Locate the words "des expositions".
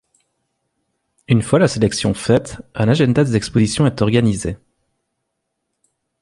3.23-3.85